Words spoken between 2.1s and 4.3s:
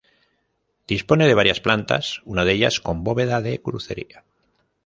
una de ellas con bóveda de crucería.